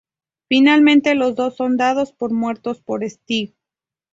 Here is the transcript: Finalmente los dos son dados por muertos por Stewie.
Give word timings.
Finalmente 0.49 1.13
los 1.13 1.35
dos 1.35 1.55
son 1.55 1.77
dados 1.77 2.11
por 2.11 2.31
muertos 2.31 2.81
por 2.81 3.07
Stewie. 3.07 3.53